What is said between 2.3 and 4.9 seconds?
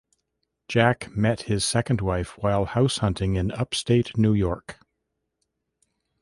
while house hunting in upstate New York.